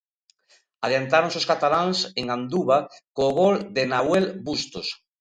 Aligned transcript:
Adiantáronse 0.85 1.39
os 1.41 1.49
cataláns 1.51 1.97
en 2.19 2.25
Anduva 2.37 2.77
co 3.15 3.25
gol 3.39 3.55
de 3.75 3.83
Nahuel 3.91 4.25
Bustos. 4.45 4.87